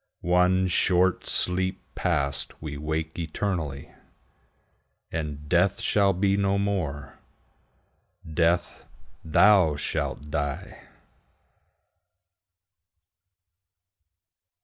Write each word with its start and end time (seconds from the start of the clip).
One 0.23 0.65
short 0.67 1.27
sleep 1.27 1.79
past, 1.93 2.59
we 2.59 2.75
wake 2.75 3.19
eternally, 3.19 3.91
And 5.11 5.47
Death 5.47 5.79
shall 5.79 6.11
be 6.11 6.35
no 6.35 6.57
more: 6.57 7.19
Death, 8.27 8.83
thou 9.23 9.75
shalt 9.75 10.31
die! 10.31 10.87